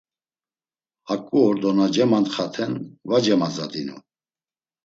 [1.07, 2.73] Haǩu ordo na cemantxaten,
[3.09, 3.97] va cemazadinu.